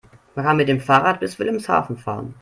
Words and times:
Man 0.33 0.45
kann 0.45 0.57
mit 0.57 0.67
dem 0.67 0.79
Fahrrad 0.81 1.19
bis 1.19 1.37
Wilhelmshaven 1.37 1.95
fahren 1.95 2.33